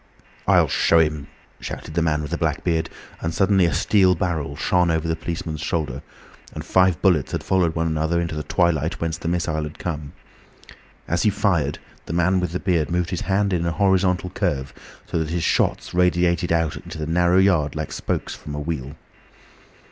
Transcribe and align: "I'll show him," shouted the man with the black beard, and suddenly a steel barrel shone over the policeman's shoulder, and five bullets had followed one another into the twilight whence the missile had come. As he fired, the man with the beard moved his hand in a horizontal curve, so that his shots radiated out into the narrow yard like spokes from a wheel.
"I'll 0.47 0.67
show 0.67 0.97
him," 0.97 1.27
shouted 1.59 1.93
the 1.93 2.01
man 2.01 2.23
with 2.23 2.31
the 2.31 2.37
black 2.39 2.63
beard, 2.63 2.89
and 3.21 3.31
suddenly 3.31 3.65
a 3.65 3.73
steel 3.75 4.15
barrel 4.15 4.55
shone 4.55 4.89
over 4.89 5.07
the 5.07 5.15
policeman's 5.15 5.61
shoulder, 5.61 6.01
and 6.53 6.65
five 6.65 6.99
bullets 7.03 7.33
had 7.33 7.43
followed 7.43 7.75
one 7.75 7.85
another 7.85 8.19
into 8.19 8.33
the 8.33 8.41
twilight 8.41 8.99
whence 8.99 9.19
the 9.19 9.27
missile 9.27 9.61
had 9.61 9.77
come. 9.77 10.13
As 11.07 11.21
he 11.21 11.29
fired, 11.29 11.77
the 12.07 12.13
man 12.13 12.39
with 12.39 12.51
the 12.51 12.59
beard 12.59 12.89
moved 12.89 13.11
his 13.11 13.21
hand 13.21 13.53
in 13.53 13.63
a 13.63 13.71
horizontal 13.71 14.31
curve, 14.31 14.73
so 15.05 15.19
that 15.19 15.29
his 15.29 15.43
shots 15.43 15.93
radiated 15.93 16.51
out 16.51 16.75
into 16.77 16.97
the 16.97 17.05
narrow 17.05 17.37
yard 17.37 17.75
like 17.75 17.91
spokes 17.93 18.33
from 18.33 18.55
a 18.55 18.59
wheel. 18.59 18.95